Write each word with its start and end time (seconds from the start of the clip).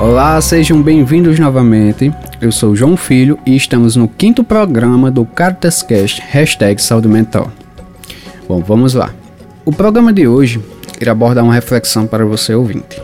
Olá, 0.00 0.40
sejam 0.40 0.80
bem-vindos 0.80 1.40
novamente. 1.40 2.14
Eu 2.40 2.52
sou 2.52 2.76
João 2.76 2.96
Filho 2.96 3.36
e 3.44 3.56
estamos 3.56 3.96
no 3.96 4.06
quinto 4.06 4.44
programa 4.44 5.10
do 5.10 5.24
CaritasCast 5.24 6.22
Hashtag 6.28 6.80
Saúde 6.80 7.08
Mental. 7.08 7.50
Bom, 8.46 8.60
vamos 8.60 8.94
lá. 8.94 9.12
O 9.64 9.72
programa 9.72 10.12
de 10.12 10.28
hoje 10.28 10.62
irá 11.00 11.10
abordar 11.10 11.42
uma 11.42 11.52
reflexão 11.52 12.06
para 12.06 12.24
você 12.24 12.54
ouvinte. 12.54 13.02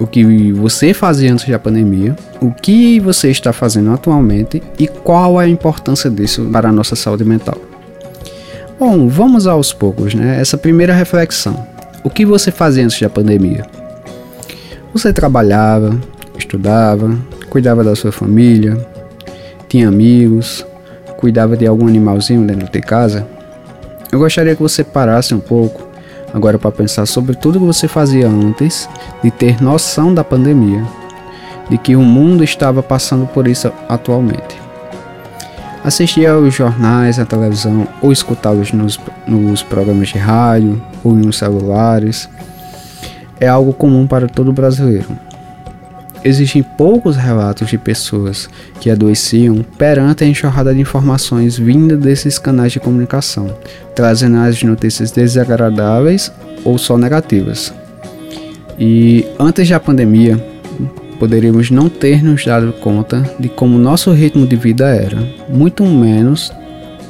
O 0.00 0.06
que 0.06 0.50
você 0.50 0.94
fazia 0.94 1.30
antes 1.30 1.46
da 1.46 1.58
pandemia, 1.58 2.16
o 2.40 2.52
que 2.52 2.98
você 3.00 3.30
está 3.30 3.52
fazendo 3.52 3.92
atualmente 3.92 4.62
e 4.78 4.88
qual 4.88 5.38
é 5.38 5.44
a 5.44 5.48
importância 5.48 6.08
disso 6.08 6.48
para 6.50 6.70
a 6.70 6.72
nossa 6.72 6.96
saúde 6.96 7.24
mental. 7.24 7.58
Bom, 8.80 9.08
vamos 9.08 9.46
aos 9.46 9.74
poucos, 9.74 10.14
né? 10.14 10.40
Essa 10.40 10.56
primeira 10.56 10.94
reflexão. 10.94 11.66
O 12.02 12.08
que 12.08 12.24
você 12.24 12.50
fazia 12.50 12.82
antes 12.82 12.98
da 12.98 13.10
pandemia? 13.10 13.66
Você 14.92 15.12
trabalhava, 15.12 15.98
estudava, 16.38 17.14
cuidava 17.50 17.84
da 17.84 17.94
sua 17.94 18.10
família, 18.10 18.76
tinha 19.68 19.86
amigos, 19.86 20.66
cuidava 21.18 21.56
de 21.56 21.66
algum 21.66 21.86
animalzinho 21.86 22.46
dentro 22.46 22.70
de 22.72 22.80
casa? 22.80 23.26
Eu 24.10 24.18
gostaria 24.18 24.56
que 24.56 24.62
você 24.62 24.82
parasse 24.82 25.34
um 25.34 25.40
pouco 25.40 25.86
agora 26.32 26.58
para 26.58 26.72
pensar 26.72 27.04
sobre 27.04 27.36
tudo 27.36 27.60
que 27.60 27.66
você 27.66 27.86
fazia 27.86 28.26
antes 28.26 28.88
de 29.22 29.30
ter 29.30 29.62
noção 29.62 30.14
da 30.14 30.24
pandemia, 30.24 30.82
de 31.68 31.76
que 31.76 31.94
o 31.94 32.00
mundo 32.00 32.42
estava 32.42 32.82
passando 32.82 33.26
por 33.26 33.46
isso 33.46 33.70
atualmente. 33.90 34.58
Assistir 35.84 36.26
aos 36.26 36.54
jornais, 36.54 37.18
à 37.18 37.26
televisão 37.26 37.86
ou 38.00 38.10
escutá-los 38.10 38.72
nos, 38.72 38.98
nos 39.26 39.62
programas 39.62 40.08
de 40.08 40.18
rádio 40.18 40.80
ou 41.04 41.14
nos 41.14 41.36
celulares 41.36 42.26
é 43.40 43.48
algo 43.48 43.72
comum 43.72 44.06
para 44.06 44.26
todo 44.26 44.52
brasileiro. 44.52 45.06
Existem 46.24 46.62
poucos 46.62 47.16
relatos 47.16 47.68
de 47.68 47.78
pessoas 47.78 48.48
que 48.80 48.90
adoeciam 48.90 49.64
perante 49.76 50.24
a 50.24 50.26
enxurrada 50.26 50.74
de 50.74 50.80
informações 50.80 51.56
vindas 51.56 51.98
desses 51.98 52.38
canais 52.38 52.72
de 52.72 52.80
comunicação, 52.80 53.56
trazendo 53.94 54.38
as 54.38 54.62
notícias 54.62 55.12
desagradáveis 55.12 56.32
ou 56.64 56.76
só 56.76 56.98
negativas. 56.98 57.72
E 58.78 59.26
antes 59.38 59.68
da 59.68 59.78
pandemia, 59.78 60.42
poderíamos 61.18 61.70
não 61.70 61.88
ter 61.88 62.22
nos 62.22 62.44
dado 62.44 62.72
conta 62.74 63.22
de 63.38 63.48
como 63.48 63.78
nosso 63.78 64.12
ritmo 64.12 64.46
de 64.46 64.56
vida 64.56 64.88
era, 64.88 65.18
muito 65.48 65.84
menos 65.84 66.52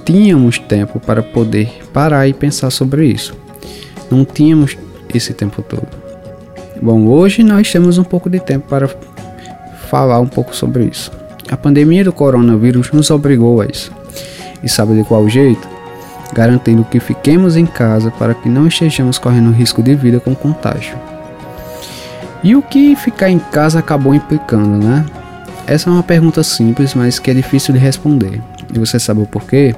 tínhamos 0.05 0.58
tempo 0.58 0.98
para 0.98 1.22
poder 1.22 1.70
parar 1.92 2.27
e 2.27 2.33
pensar 2.33 2.70
sobre 2.70 3.06
isso. 3.06 3.34
Não 4.10 4.25
tínhamos 4.25 4.77
esse 5.14 5.34
tempo 5.34 5.60
todo. 5.62 5.97
Bom, 6.81 7.07
hoje 7.09 7.43
nós 7.43 7.71
temos 7.71 7.98
um 7.98 8.05
pouco 8.05 8.31
de 8.31 8.39
tempo 8.39 8.69
para 8.69 8.89
falar 9.89 10.21
um 10.21 10.29
pouco 10.29 10.55
sobre 10.55 10.84
isso. 10.84 11.11
A 11.51 11.57
pandemia 11.57 12.05
do 12.05 12.12
coronavírus 12.12 12.93
nos 12.93 13.11
obrigou 13.11 13.61
a 13.61 13.67
isso. 13.67 13.91
E 14.62 14.69
sabe 14.69 14.95
de 14.95 15.03
qual 15.03 15.29
jeito? 15.29 15.67
Garantindo 16.33 16.84
que 16.84 17.01
fiquemos 17.01 17.56
em 17.56 17.67
casa 17.67 18.12
para 18.12 18.33
que 18.33 18.49
não 18.49 18.67
estejamos 18.69 19.19
correndo 19.19 19.51
risco 19.51 19.83
de 19.83 19.95
vida 19.97 20.21
com 20.21 20.34
contágio. 20.37 20.97
E 22.45 22.55
o 22.55 22.62
que 22.62 22.95
ficar 22.95 23.29
em 23.29 23.39
casa 23.41 23.81
acabou 23.81 24.15
implicando, 24.15 24.79
né? 24.79 25.05
Essa 25.67 25.91
é 25.91 25.93
uma 25.93 26.03
pergunta 26.03 26.45
simples, 26.45 26.95
mas 26.95 27.19
que 27.19 27.31
é 27.31 27.34
difícil 27.34 27.75
de 27.75 27.81
responder. 27.81 28.41
E 28.73 28.79
você 28.79 29.01
sabe 29.01 29.21
o 29.21 29.27
porquê? 29.27 29.75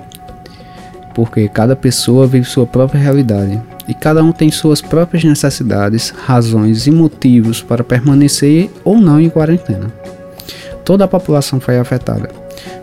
Porque 1.15 1.48
cada 1.48 1.75
pessoa 1.75 2.27
vive 2.27 2.45
sua 2.45 2.67
própria 2.67 3.01
realidade 3.01 3.61
e 3.91 3.94
cada 3.94 4.22
um 4.22 4.30
tem 4.30 4.52
suas 4.52 4.80
próprias 4.80 5.24
necessidades, 5.24 6.10
razões 6.10 6.86
e 6.86 6.92
motivos 6.92 7.60
para 7.60 7.83
permanecer 7.83 8.70
ou 8.84 9.00
não 9.00 9.20
em 9.20 9.28
quarentena. 9.28 9.92
Toda 10.84 11.05
a 11.05 11.08
população 11.08 11.58
foi 11.58 11.77
afetada. 11.77 12.30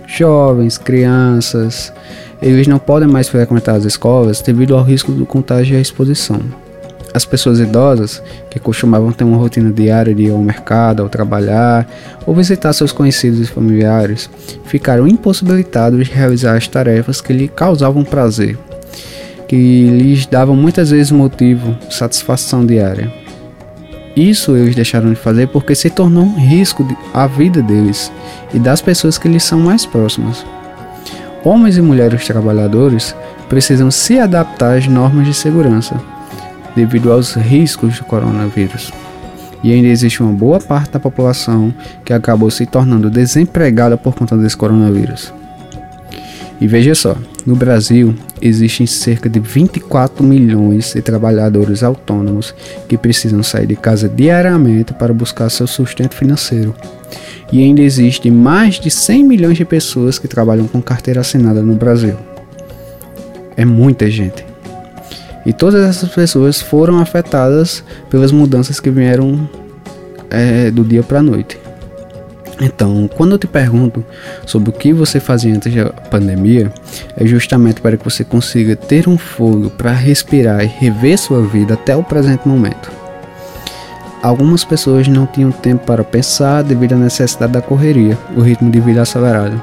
Jovens, 0.05 0.77
crianças, 0.77 1.93
eles 2.41 2.67
não 2.67 2.77
podem 2.77 3.07
mais 3.07 3.29
frequentar 3.29 3.75
as 3.75 3.85
escolas 3.85 4.41
devido 4.41 4.75
ao 4.75 4.83
risco 4.83 5.13
do 5.13 5.25
contágio 5.25 5.75
e 5.75 5.77
à 5.77 5.81
exposição. 5.81 6.41
As 7.13 7.23
pessoas 7.23 7.61
idosas, 7.61 8.21
que 8.49 8.59
costumavam 8.59 9.13
ter 9.13 9.23
uma 9.23 9.37
rotina 9.37 9.71
diária 9.71 10.13
de 10.13 10.23
ir 10.23 10.31
ao 10.31 10.39
mercado, 10.39 11.01
ao 11.01 11.09
trabalhar 11.09 11.87
ou 12.25 12.35
visitar 12.35 12.73
seus 12.73 12.91
conhecidos 12.91 13.39
e 13.39 13.45
familiares, 13.45 14.29
ficaram 14.65 15.07
impossibilitados 15.07 16.05
de 16.05 16.13
realizar 16.13 16.57
as 16.57 16.67
tarefas 16.67 17.21
que 17.21 17.31
lhe 17.31 17.47
causavam 17.47 18.03
prazer, 18.03 18.57
que 19.47 19.89
lhes 19.89 20.25
davam 20.25 20.55
muitas 20.55 20.91
vezes 20.91 21.11
motivo, 21.11 21.77
satisfação 21.89 22.65
diária. 22.65 23.11
Isso 24.15 24.55
eles 24.55 24.75
deixaram 24.75 25.11
de 25.11 25.15
fazer 25.15 25.47
porque 25.47 25.75
se 25.75 25.89
tornou 25.89 26.23
um 26.23 26.39
risco 26.39 26.85
à 27.13 27.27
vida 27.27 27.61
deles 27.61 28.11
e 28.53 28.59
das 28.59 28.81
pessoas 28.81 29.17
que 29.17 29.27
lhes 29.27 29.43
são 29.43 29.59
mais 29.59 29.85
próximas. 29.85 30.43
Homens 31.43 31.77
e 31.77 31.81
mulheres 31.81 32.25
trabalhadores 32.25 33.15
precisam 33.47 33.91
se 33.91 34.19
adaptar 34.19 34.77
às 34.77 34.87
normas 34.87 35.27
de 35.27 35.33
segurança 35.33 35.95
devido 36.75 37.11
aos 37.11 37.35
riscos 37.35 37.97
do 37.97 38.05
coronavírus. 38.05 38.91
E 39.63 39.71
ainda 39.71 39.87
existe 39.87 40.21
uma 40.21 40.31
boa 40.31 40.59
parte 40.59 40.91
da 40.91 40.99
população 40.99 41.73
que 42.03 42.13
acabou 42.13 42.49
se 42.51 42.65
tornando 42.65 43.09
desempregada 43.09 43.97
por 43.97 44.13
conta 44.13 44.37
desse 44.37 44.57
coronavírus. 44.57 45.33
E 46.59 46.67
veja 46.67 46.93
só, 46.95 47.15
no 47.47 47.55
Brasil 47.55 48.13
existem 48.41 48.85
cerca 48.85 49.29
de 49.29 49.39
24 49.39 50.21
milhões 50.21 50.93
de 50.93 51.01
trabalhadores 51.01 51.81
autônomos 51.81 52.53
que 52.89 52.97
precisam 52.97 53.41
sair 53.41 53.65
de 53.65 53.77
casa 53.77 54.09
diariamente 54.09 54.93
para 54.93 55.13
buscar 55.13 55.49
seu 55.49 55.65
sustento 55.65 56.13
financeiro. 56.13 56.75
E 57.49 57.63
ainda 57.63 57.79
existem 57.79 58.29
mais 58.29 58.75
de 58.81 58.91
100 58.91 59.23
milhões 59.23 59.55
de 59.55 59.63
pessoas 59.63 60.19
que 60.19 60.27
trabalham 60.27 60.67
com 60.67 60.81
carteira 60.81 61.21
assinada 61.21 61.61
no 61.61 61.75
Brasil. 61.75 62.17
É 63.55 63.63
muita 63.63 64.11
gente. 64.11 64.45
E 65.45 65.53
todas 65.53 65.81
essas 65.87 66.09
pessoas 66.09 66.59
foram 66.61 66.99
afetadas 66.99 67.81
pelas 68.09 68.33
mudanças 68.33 68.81
que 68.81 68.89
vieram 68.89 69.49
é, 70.29 70.69
do 70.69 70.83
dia 70.83 71.01
para 71.01 71.19
a 71.19 71.23
noite. 71.23 71.57
Então, 72.59 73.07
quando 73.15 73.33
eu 73.33 73.37
te 73.37 73.45
pergunto 73.45 74.03
sobre 74.45 74.71
o 74.71 74.73
que 74.73 74.91
você 74.91 75.19
fazia 75.19 75.53
antes 75.53 75.73
da 75.73 75.89
pandemia, 75.89 76.71
é 77.15 77.25
justamente 77.25 77.81
para 77.81 77.97
que 77.97 78.03
você 78.03 78.23
consiga 78.23 78.75
ter 78.75 79.07
um 79.07 79.17
fogo 79.17 79.69
para 79.69 79.91
respirar 79.91 80.63
e 80.63 80.67
rever 80.67 81.17
sua 81.19 81.41
vida 81.41 81.75
até 81.75 81.95
o 81.95 82.03
presente 82.03 82.47
momento. 82.47 82.91
Algumas 84.23 84.63
pessoas 84.63 85.07
não 85.07 85.27
tinham 85.27 85.51
tempo 85.51 85.85
para 85.85 86.03
pensar 86.03 86.63
devido 86.63 86.93
à 86.93 86.97
necessidade 86.97 87.53
da 87.53 87.61
correria, 87.61 88.17
o 88.35 88.41
ritmo 88.41 88.71
de 88.71 88.79
vida 88.79 89.03
acelerado. 89.03 89.61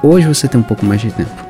Hoje 0.00 0.28
você 0.28 0.46
tem 0.46 0.60
um 0.60 0.64
pouco 0.64 0.86
mais 0.86 1.00
de 1.00 1.10
tempo. 1.10 1.48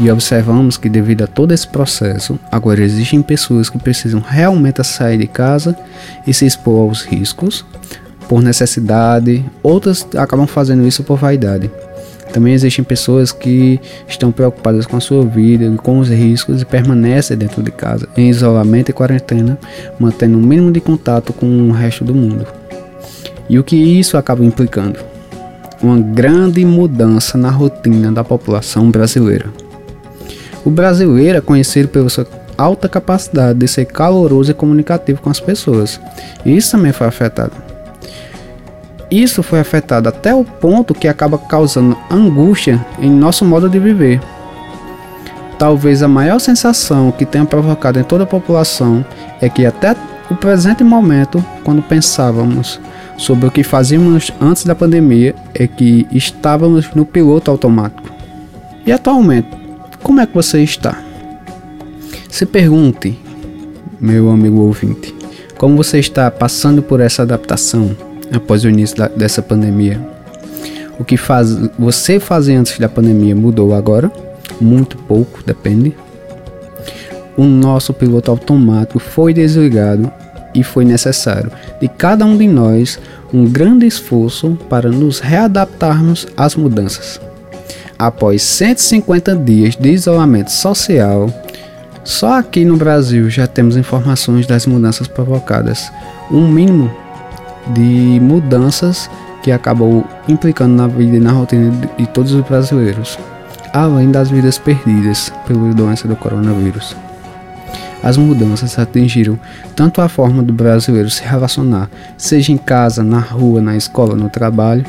E 0.00 0.10
observamos 0.10 0.76
que, 0.76 0.88
devido 0.88 1.22
a 1.22 1.28
todo 1.28 1.52
esse 1.52 1.68
processo, 1.68 2.38
agora 2.50 2.82
existem 2.82 3.22
pessoas 3.22 3.70
que 3.70 3.78
precisam 3.78 4.20
realmente 4.20 4.82
sair 4.82 5.18
de 5.18 5.28
casa 5.28 5.76
e 6.26 6.34
se 6.34 6.44
expor 6.44 6.88
aos 6.88 7.02
riscos, 7.02 7.64
por 8.28 8.42
necessidade, 8.42 9.44
outras 9.62 10.06
acabam 10.16 10.46
fazendo 10.46 10.86
isso 10.86 11.02
por 11.02 11.18
vaidade. 11.18 11.70
Também 12.32 12.52
existem 12.52 12.84
pessoas 12.84 13.30
que 13.30 13.80
estão 14.08 14.32
preocupadas 14.32 14.86
com 14.86 14.96
a 14.96 15.00
sua 15.00 15.24
vida 15.24 15.64
e 15.66 15.76
com 15.76 16.00
os 16.00 16.08
riscos 16.08 16.62
e 16.62 16.64
permanecem 16.64 17.36
dentro 17.36 17.62
de 17.62 17.70
casa, 17.70 18.08
em 18.16 18.28
isolamento 18.28 18.90
e 18.90 18.92
quarentena, 18.92 19.56
mantendo 20.00 20.36
o 20.36 20.40
um 20.40 20.42
mínimo 20.42 20.72
de 20.72 20.80
contato 20.80 21.32
com 21.32 21.46
o 21.46 21.70
resto 21.70 22.04
do 22.04 22.14
mundo. 22.14 22.44
E 23.48 23.56
o 23.56 23.62
que 23.62 23.76
isso 23.76 24.16
acaba 24.16 24.44
implicando? 24.44 24.98
Uma 25.80 26.00
grande 26.00 26.64
mudança 26.64 27.38
na 27.38 27.50
rotina 27.50 28.10
da 28.10 28.24
população 28.24 28.90
brasileira. 28.90 29.46
O 30.64 30.70
brasileiro 30.70 31.38
é 31.38 31.40
conhecido 31.40 31.88
pela 31.88 32.08
sua 32.08 32.26
alta 32.58 32.88
capacidade 32.88 33.58
de 33.58 33.68
ser 33.68 33.84
caloroso 33.84 34.50
e 34.50 34.54
comunicativo 34.54 35.20
com 35.20 35.30
as 35.30 35.38
pessoas, 35.38 36.00
e 36.44 36.56
isso 36.56 36.72
também 36.72 36.92
foi 36.92 37.06
afetado. 37.06 37.73
Isso 39.14 39.44
foi 39.44 39.60
afetado 39.60 40.08
até 40.08 40.34
o 40.34 40.42
ponto 40.42 40.92
que 40.92 41.06
acaba 41.06 41.38
causando 41.38 41.96
angústia 42.10 42.84
em 42.98 43.08
nosso 43.08 43.44
modo 43.44 43.68
de 43.68 43.78
viver. 43.78 44.20
Talvez 45.56 46.02
a 46.02 46.08
maior 46.08 46.40
sensação 46.40 47.12
que 47.12 47.24
tenha 47.24 47.44
provocado 47.44 48.00
em 48.00 48.02
toda 48.02 48.24
a 48.24 48.26
população 48.26 49.06
é 49.40 49.48
que 49.48 49.64
até 49.64 49.94
o 50.28 50.34
presente 50.34 50.82
momento, 50.82 51.44
quando 51.62 51.80
pensávamos 51.80 52.80
sobre 53.16 53.46
o 53.46 53.52
que 53.52 53.62
fazíamos 53.62 54.32
antes 54.40 54.64
da 54.64 54.74
pandemia, 54.74 55.32
é 55.54 55.68
que 55.68 56.08
estávamos 56.10 56.92
no 56.92 57.06
piloto 57.06 57.52
automático. 57.52 58.12
E 58.84 58.90
atualmente, 58.90 59.50
como 60.02 60.20
é 60.20 60.26
que 60.26 60.34
você 60.34 60.60
está? 60.60 61.00
Se 62.28 62.44
pergunte, 62.44 63.16
meu 64.00 64.28
amigo 64.28 64.62
ouvinte, 64.62 65.14
como 65.56 65.76
você 65.76 66.00
está 66.00 66.28
passando 66.32 66.82
por 66.82 66.98
essa 66.98 67.22
adaptação? 67.22 67.96
Após 68.32 68.64
o 68.64 68.68
início 68.68 68.96
da, 68.96 69.08
dessa 69.08 69.42
pandemia. 69.42 70.00
O 70.98 71.04
que 71.04 71.16
faz, 71.16 71.56
você 71.78 72.20
fazia 72.20 72.58
antes 72.58 72.78
da 72.78 72.88
pandemia 72.88 73.34
mudou 73.34 73.74
agora, 73.74 74.10
muito 74.60 74.96
pouco, 74.96 75.42
depende. 75.44 75.94
O 77.36 77.44
nosso 77.44 77.92
piloto 77.92 78.30
automático 78.30 78.98
foi 79.00 79.34
desligado 79.34 80.10
e 80.54 80.62
foi 80.62 80.84
necessário 80.84 81.50
de 81.80 81.88
cada 81.88 82.24
um 82.24 82.36
de 82.36 82.46
nós 82.46 82.98
um 83.32 83.44
grande 83.44 83.86
esforço 83.86 84.56
para 84.68 84.88
nos 84.88 85.18
readaptarmos 85.18 86.28
às 86.36 86.54
mudanças. 86.54 87.20
Após 87.98 88.42
150 88.42 89.34
dias 89.36 89.74
de 89.76 89.90
isolamento 89.90 90.52
social, 90.52 91.28
só 92.04 92.38
aqui 92.38 92.64
no 92.64 92.76
Brasil 92.76 93.28
já 93.28 93.46
temos 93.46 93.76
informações 93.76 94.46
das 94.46 94.66
mudanças 94.66 95.08
provocadas, 95.08 95.90
um 96.30 96.46
mínimo 96.46 96.90
de 97.68 98.20
mudanças 98.20 99.10
que 99.42 99.52
acabou 99.52 100.04
implicando 100.28 100.74
na 100.74 100.86
vida 100.86 101.16
e 101.16 101.20
na 101.20 101.32
rotina 101.32 101.70
de 101.98 102.06
todos 102.06 102.32
os 102.32 102.40
brasileiros, 102.42 103.18
além 103.72 104.10
das 104.10 104.30
vidas 104.30 104.58
perdidas 104.58 105.32
pela 105.46 105.72
doença 105.74 106.08
do 106.08 106.16
coronavírus. 106.16 106.96
As 108.02 108.16
mudanças 108.18 108.78
atingiram 108.78 109.38
tanto 109.74 110.02
a 110.02 110.08
forma 110.08 110.42
do 110.42 110.52
brasileiro 110.52 111.08
se 111.08 111.22
relacionar, 111.24 111.88
seja 112.18 112.52
em 112.52 112.56
casa, 112.58 113.02
na 113.02 113.18
rua, 113.18 113.62
na 113.62 113.76
escola, 113.76 114.14
no 114.14 114.28
trabalho 114.28 114.84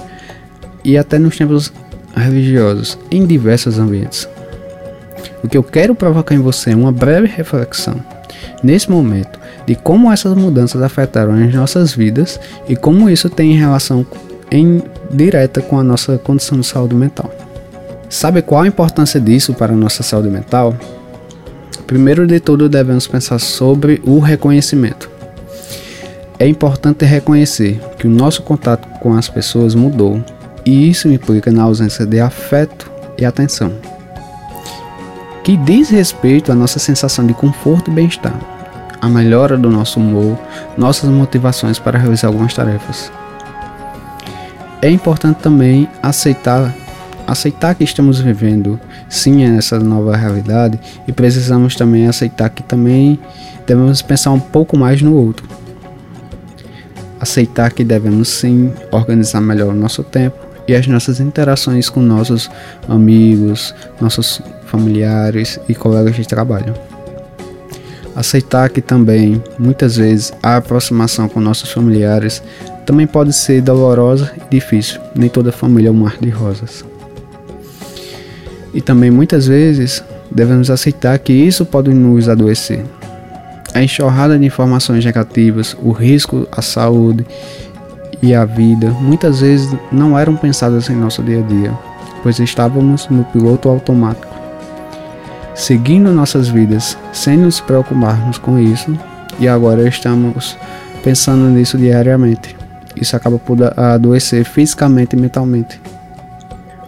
e 0.84 0.98
até 0.98 1.18
nos 1.18 1.38
templos 1.38 1.72
religiosos, 2.16 2.98
em 3.10 3.26
diversos 3.26 3.80
ambientes. 3.80 4.28
O 5.44 5.48
que 5.48 5.58
eu 5.58 5.64
quero 5.64 5.96
provocar 5.96 6.36
em 6.36 6.40
você 6.40 6.72
é 6.72 6.76
uma 6.76 6.92
breve 6.92 7.28
reflexão, 7.28 7.96
nesse 8.62 8.90
momento, 8.90 9.40
de 9.66 9.76
como 9.76 10.12
essas 10.12 10.36
mudanças 10.36 10.82
afetaram 10.82 11.34
as 11.34 11.54
nossas 11.54 11.94
vidas 11.94 12.40
e 12.68 12.76
como 12.76 13.10
isso 13.10 13.30
tem 13.30 13.54
relação 13.54 14.06
em 14.52 14.82
direta 15.12 15.62
com 15.62 15.80
a 15.80 15.84
nossa 15.84 16.18
condição 16.18 16.60
de 16.60 16.66
saúde 16.66 16.96
mental. 16.96 17.32
Sabe 18.10 18.42
qual 18.42 18.62
a 18.62 18.68
importância 18.68 19.20
disso 19.20 19.54
para 19.54 19.74
a 19.74 19.76
nossa 19.76 20.04
saúde 20.04 20.30
mental? 20.30 20.76
Primeiro 21.88 22.26
de 22.26 22.40
tudo, 22.40 22.70
devemos 22.70 23.08
pensar 23.08 23.40
sobre 23.40 24.02
o 24.06 24.20
reconhecimento. 24.20 25.10
É 26.38 26.48
importante 26.48 27.06
reconhecer 27.06 27.80
que 27.98 28.08
o 28.08 28.10
nosso 28.10 28.42
contato 28.42 28.88
com 29.00 29.14
as 29.14 29.30
pessoas 29.30 29.74
mudou, 29.74 30.24
e 30.66 30.90
isso 30.90 31.08
implica 31.08 31.52
na 31.52 31.64
ausência 31.64 32.06
de 32.06 32.20
afeto 32.20 32.92
e 33.18 33.24
atenção, 33.24 33.72
que 35.44 35.56
diz 35.56 35.90
respeito 35.90 36.52
à 36.52 36.56
nossa 36.56 36.80
sensação 36.80 37.26
de 37.26 37.34
conforto 37.34 37.92
e 37.92 37.94
bem-estar, 37.94 38.38
a 39.06 39.10
melhora 39.10 39.56
do 39.56 39.70
nosso 39.70 40.00
humor, 40.00 40.36
nossas 40.76 41.10
motivações 41.12 41.78
para 41.78 42.00
realizar 42.00 42.28
algumas 42.28 42.56
tarefas. 42.56 43.12
É 44.82 44.90
importante 44.90 45.38
também 45.38 45.88
aceitar 46.02 46.74
aceitar 47.28 47.74
que 47.74 47.84
estamos 47.84 48.20
vivendo 48.20 48.80
sim 49.10 49.44
essa 49.58 49.80
nova 49.80 50.16
realidade 50.16 50.80
e 51.08 51.12
precisamos 51.12 51.76
também 51.76 52.08
aceitar 52.08 52.50
que 52.50 52.62
também 52.62 53.20
devemos 53.66 54.02
pensar 54.02 54.32
um 54.32 54.40
pouco 54.40 54.78
mais 54.78 55.02
no 55.02 55.16
outro. 55.16 55.48
Aceitar 57.20 57.72
que 57.72 57.84
devemos 57.84 58.28
sim 58.30 58.72
organizar 58.92 59.42
melhor 59.42 59.70
o 59.70 59.76
nosso 59.76 60.04
tempo 60.04 60.38
e 60.68 60.76
as 60.76 60.88
nossas 60.88 61.20
interações 61.20 61.90
com 61.90 62.00
nossos 62.00 62.50
amigos, 62.88 63.74
nossos 64.02 64.42
familiares 64.66 65.60
e 65.70 65.76
colegas 65.76 66.16
de 66.16 66.28
trabalho. 66.28 66.74
Aceitar 68.16 68.70
que 68.70 68.82
também, 68.82 69.44
muitas 69.60 69.98
vezes, 69.98 70.32
a 70.42 70.56
aproximação 70.56 71.28
com 71.28 71.42
nossos 71.42 71.72
familiares 71.72 72.42
também 72.86 73.06
pode 73.06 73.34
ser 73.34 73.62
dolorosa 73.62 74.32
e 74.38 74.56
difícil. 74.56 75.02
Nem 75.14 75.28
toda 75.28 75.52
família 75.52 75.90
é 75.90 75.92
um 75.92 75.96
mar 75.96 76.18
de 76.22 76.30
rosas. 76.30 76.86
E 78.74 78.82
também 78.82 79.12
muitas 79.12 79.48
vezes 79.48 80.04
devemos 80.32 80.70
aceitar 80.70 81.18
que 81.20 81.34
isso 81.34 81.66
pode 81.66 81.94
nos 81.94 82.30
adoecer. 82.30 82.84
A 83.74 83.82
enxurrada 83.82 84.38
de 84.38 84.46
informações 84.46 85.04
negativas, 85.04 85.76
o 85.82 85.92
risco 85.92 86.48
à 86.52 86.62
saúde 86.62 87.26
e 88.22 88.34
à 88.34 88.46
vida 88.46 88.90
muitas 88.92 89.42
vezes 89.42 89.70
não 89.92 90.18
eram 90.18 90.36
pensadas 90.36 90.90
em 90.90 90.96
nosso 90.96 91.22
dia 91.22 91.40
a 91.40 91.42
dia, 91.42 91.74
pois 92.24 92.40
estávamos 92.40 93.08
no 93.10 93.24
piloto 93.26 93.70
automático, 93.70 94.35
seguindo 95.56 96.12
nossas 96.12 96.50
vidas 96.50 96.98
sem 97.12 97.38
nos 97.38 97.60
preocuparmos 97.60 98.38
com 98.38 98.60
isso, 98.60 98.96
e 99.40 99.48
agora 99.48 99.88
estamos 99.88 100.58
pensando 101.04 101.50
nisso 101.50 101.78
diariamente. 101.78 102.56
Isso 102.96 103.16
acaba 103.16 103.40
por 103.40 103.58
adoecer 103.78 104.46
fisicamente 104.46 105.16
e 105.16 105.20
mentalmente. 105.20 105.82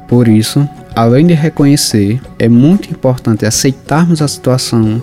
Por 0.08 0.28
isso, 0.28 0.68
além 0.96 1.28
de 1.28 1.34
reconhecer, 1.34 2.22
é 2.40 2.48
muito 2.48 2.90
importante 2.90 3.46
aceitarmos 3.46 4.22
a 4.22 4.28
situação 4.28 5.02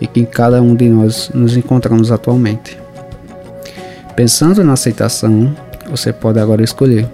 em 0.00 0.06
que 0.06 0.26
cada 0.26 0.60
um 0.60 0.74
de 0.74 0.88
nós 0.88 1.30
nos 1.34 1.56
encontramos 1.56 2.12
atualmente. 2.12 2.78
Pensando 4.14 4.62
na 4.62 4.74
aceitação, 4.74 5.54
você 5.90 6.12
pode 6.12 6.38
agora 6.38 6.62
escolher. 6.62 7.08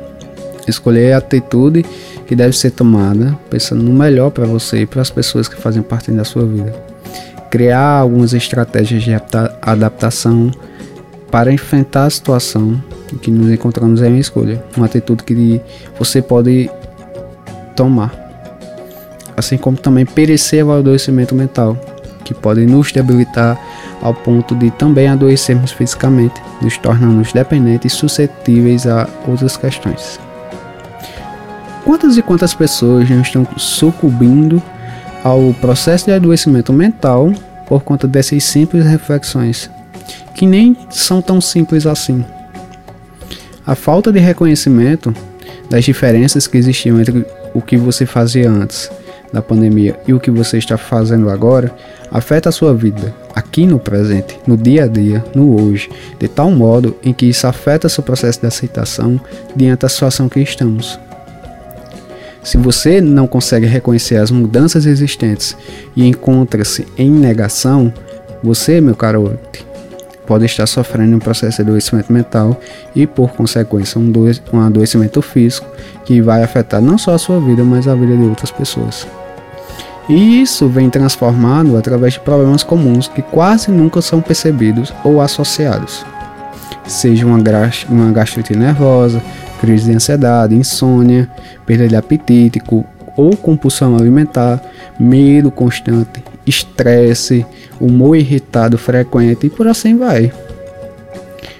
Escolher 0.70 1.12
a 1.12 1.19
atitude 1.19 1.84
que 2.26 2.34
deve 2.34 2.56
ser 2.56 2.70
tomada, 2.70 3.37
pensando 3.50 3.82
no 3.82 3.93
melhor 3.93 4.31
para 4.31 4.46
você 4.46 4.82
e 4.82 4.87
para 4.87 5.02
as 5.02 5.11
pessoas 5.11 5.49
que 5.49 5.61
fazem 5.61 5.82
parte 5.82 6.11
da 6.11 6.25
sua 6.25 6.46
vida. 6.46 6.72
Criar 7.50 7.99
algumas 7.99 8.32
estratégias 8.32 9.02
de 9.02 9.12
adaptação 9.61 10.50
para 11.31 11.52
enfrentar 11.52 12.05
a 12.05 12.11
situação 12.11 12.82
em 13.12 13.19
que 13.19 13.31
nos 13.31 13.50
encontramos 13.50 14.00
é 14.02 14.08
uma 14.08 14.19
escolha, 14.19 14.62
uma 14.76 14.87
atitude 14.87 15.25
que 15.25 15.61
você 15.99 16.22
pode 16.22 16.70
tomar. 17.75 18.14
Assim 19.37 19.56
como 19.56 19.76
também 19.76 20.06
perecer 20.06 20.62
ao 20.62 20.72
adoecimento 20.72 21.34
mental, 21.34 21.76
que 22.25 22.34
pode 22.34 22.64
nos 22.67 22.93
debilitar 22.93 23.58
ao 24.02 24.14
ponto 24.14 24.55
de 24.55 24.70
também 24.72 25.08
adoecermos 25.08 25.72
fisicamente, 25.72 26.40
nos 26.62 26.76
tornando 26.78 27.26
dependentes 27.32 27.93
e 27.93 27.96
suscetíveis 27.96 28.87
a 28.87 29.08
outras 29.26 29.56
questões. 29.56 30.20
Quantas 31.85 32.17
e 32.17 32.23
quantas 32.23 32.55
pessoas 32.55 33.09
não 33.09 33.23
estão 33.23 33.47
sucumbindo 33.56 34.62
ao 35.25 35.55
processo 35.55 36.06
de 36.06 36.12
adoecimento 36.12 36.73
mental 36.73 37.32
por 37.67 37.82
conta 37.82 38.06
dessas 38.06 38.44
simples 38.44 38.85
reflexões, 38.85 39.71
que 40.35 40.47
nem 40.47 40.77
são 40.91 41.23
tão 41.23 41.41
simples 41.41 41.87
assim? 41.87 42.25
A 43.67 43.75
falta 43.75 44.12
de 44.12 44.19
reconhecimento 44.19 45.15
das 45.69 45.85
diferenças 45.85 46.47
que 46.47 46.59
existiam 46.59 47.00
entre 47.00 47.25
o 47.55 47.62
que 47.62 47.77
você 47.77 48.05
fazia 48.05 48.50
antes 48.50 48.91
da 49.32 49.41
pandemia 49.41 49.99
e 50.06 50.12
o 50.12 50.21
que 50.21 50.31
você 50.31 50.59
está 50.59 50.77
fazendo 50.77 51.31
agora 51.31 51.73
afeta 52.11 52.49
a 52.49 52.53
sua 52.53 52.75
vida 52.75 53.15
aqui 53.35 53.67
no 53.67 53.79
presente, 53.79 54.38
no 54.47 54.56
dia 54.56 54.85
a 54.85 54.87
dia, 54.88 55.25
no 55.35 55.61
hoje, 55.61 55.88
de 56.19 56.27
tal 56.27 56.50
modo 56.50 56.97
em 57.03 57.12
que 57.12 57.27
isso 57.27 57.46
afeta 57.46 57.89
seu 57.89 58.03
processo 58.03 58.41
de 58.41 58.46
aceitação 58.46 59.20
diante 59.55 59.81
da 59.81 59.89
situação 59.89 60.29
que 60.29 60.41
estamos. 60.41 60.99
Se 62.43 62.56
você 62.56 63.01
não 63.01 63.27
consegue 63.27 63.67
reconhecer 63.67 64.17
as 64.17 64.31
mudanças 64.31 64.87
existentes 64.87 65.56
e 65.94 66.06
encontra-se 66.06 66.87
em 66.97 67.11
negação, 67.11 67.93
você, 68.43 68.81
meu 68.81 68.97
caro 68.97 69.23
ouvinte, 69.23 69.67
pode 70.27 70.47
estar 70.47 70.67
sofrendo 70.67 71.17
um 71.17 71.19
processo 71.19 71.56
de 71.56 71.69
adoecimento 71.69 72.13
mental 72.13 72.59
e, 72.94 73.06
por 73.06 73.32
consequência, 73.32 74.01
um, 74.01 74.13
um 74.53 74.61
adoecimento 74.61 75.20
físico 75.20 75.67
que 76.05 76.23
vai 76.23 76.43
afetar 76.43 76.81
não 76.81 76.97
só 76.97 77.15
a 77.15 77.19
sua 77.19 77.41
vida, 77.41 77.63
mas 77.63 77.87
a 77.87 77.94
vida 77.94 78.17
de 78.17 78.23
outras 78.23 78.51
pessoas. 78.51 79.06
E 80.09 80.41
isso 80.41 80.69
vem 80.69 80.89
transformado 80.89 81.77
através 81.77 82.15
de 82.15 82.20
problemas 82.20 82.63
comuns 82.63 83.06
que 83.06 83.23
quase 83.23 83.70
nunca 83.70 84.01
são 84.01 84.20
percebidos 84.20 84.93
ou 85.05 85.20
associados. 85.20 86.05
Seja 86.91 87.25
uma, 87.25 87.39
uma 87.89 88.11
gastrite 88.11 88.56
nervosa, 88.56 89.23
crise 89.61 89.85
de 89.85 89.97
ansiedade, 89.97 90.56
insônia, 90.56 91.31
perda 91.65 91.87
de 91.87 91.94
apetite 91.94 92.61
ou 93.17 93.37
compulsão 93.37 93.97
alimentar, 93.97 94.61
medo 94.99 95.53
constante, 95.53 96.23
estresse, 96.44 97.47
humor 97.81 98.17
irritado 98.17 98.77
frequente 98.77 99.47
e 99.47 99.51
por 99.51 99.69
assim 99.69 99.97
vai. 99.97 100.32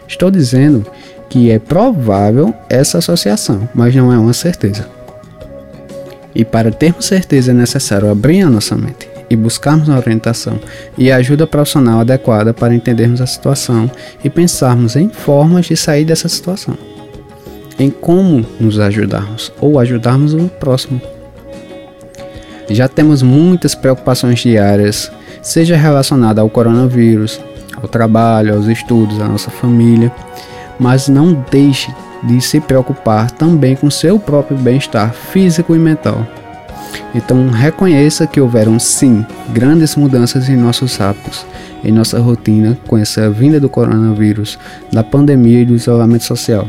Estou 0.09 0.33
dizendo 0.33 0.85
que 1.29 1.49
é 1.49 1.61
provável 1.61 2.53
essa 2.69 2.99
associação, 2.99 3.69
mas 3.73 3.95
não 3.95 4.13
é 4.13 4.19
uma 4.19 4.33
certeza. 4.33 4.89
E 6.35 6.45
para 6.45 6.73
termos 6.73 7.05
certeza 7.07 7.53
é 7.53 7.55
necessário 7.55 8.11
abrir 8.11 8.41
a 8.41 8.51
nossa 8.51 8.77
mente 8.77 9.10
e 9.31 9.37
buscarmos 9.37 9.89
uma 9.89 9.97
orientação 9.97 10.59
e 10.99 11.11
ajuda 11.13 11.47
profissional 11.47 12.01
adequada 12.01 12.53
para 12.53 12.75
entendermos 12.75 13.21
a 13.21 13.27
situação 13.27 13.89
e 14.25 14.29
pensarmos 14.29 14.97
em 14.97 15.09
formas 15.09 15.67
de 15.67 15.77
sair 15.77 16.05
dessa 16.05 16.29
situação, 16.29 16.77
em 17.79 17.89
como 17.89 18.45
nos 18.59 18.81
ajudarmos 18.81 19.53
ou 19.61 19.79
ajudarmos 19.79 20.35
o 20.35 20.49
próximo. 20.49 21.01
Já 22.69 22.89
temos 22.89 23.23
muitas 23.23 23.75
preocupações 23.75 24.41
diárias, 24.41 25.11
seja 25.41 25.77
relacionada 25.77 26.41
ao 26.41 26.51
coronavírus, 26.51 27.41
ao 27.81 27.89
trabalho, 27.89 28.55
aos 28.55 28.67
estudos, 28.67 29.21
à 29.21 29.29
nossa 29.29 29.51
família, 29.51 30.13
mas 30.79 31.09
não 31.09 31.33
deixe 31.51 31.93
de 32.23 32.41
se 32.41 32.61
preocupar 32.61 33.31
também 33.31 33.75
com 33.75 33.91
seu 33.91 34.19
próprio 34.19 34.57
bem-estar 34.59 35.13
físico 35.13 35.75
e 35.75 35.79
mental. 35.79 36.27
Então 37.15 37.49
reconheça 37.49 38.27
que 38.27 38.41
houveram 38.41 38.79
sim 38.79 39.25
grandes 39.53 39.97
mudanças 39.97 40.49
em 40.49 40.57
nossos 40.57 41.01
hábitos, 41.01 41.45
em 41.85 41.93
nossa 41.93 42.19
rotina 42.19 42.79
com 42.87 42.97
essa 42.97 43.29
vinda 43.31 43.59
do 43.59 43.69
coronavírus, 43.69 44.59
da 44.93 45.03
pandemia 45.03 45.63
e 45.63 45.65
do 45.65 45.75
isolamento 45.75 46.25
social. 46.25 46.69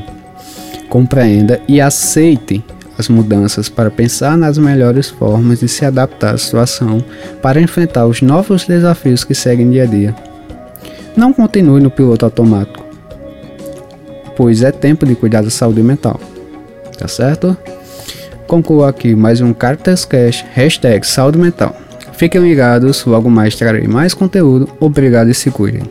Compreenda 0.89 1.61
e 1.67 1.79
aceite 1.79 2.63
as 2.97 3.07
mudanças 3.07 3.69
para 3.69 3.89
pensar 3.89 4.37
nas 4.37 4.57
melhores 4.57 5.09
formas 5.09 5.59
de 5.59 5.67
se 5.67 5.85
adaptar 5.85 6.35
à 6.35 6.37
situação 6.37 7.03
para 7.41 7.61
enfrentar 7.61 8.05
os 8.05 8.21
novos 8.21 8.65
desafios 8.65 9.23
que 9.23 9.33
seguem 9.33 9.69
dia 9.69 9.83
a 9.83 9.87
dia. 9.87 10.15
Não 11.15 11.33
continue 11.33 11.81
no 11.81 11.91
piloto 11.91 12.25
automático, 12.25 12.85
pois 14.35 14.61
é 14.61 14.71
tempo 14.71 15.05
de 15.05 15.15
cuidar 15.15 15.41
da 15.41 15.49
saúde 15.49 15.83
mental. 15.83 16.19
Tá 16.97 17.07
certo? 17.07 17.57
Concluo 18.51 18.83
aqui 18.83 19.15
mais 19.15 19.39
um 19.39 19.53
Cartas 19.53 20.03
Cash, 20.03 20.43
hashtag 20.51 21.07
saúde 21.07 21.37
mental. 21.37 21.73
Fiquem 22.11 22.41
ligados, 22.41 23.05
logo 23.05 23.29
mais 23.29 23.55
trarei 23.55 23.87
mais 23.87 24.13
conteúdo. 24.13 24.67
Obrigado 24.77 25.29
e 25.29 25.33
se 25.33 25.49
cuidem. 25.49 25.83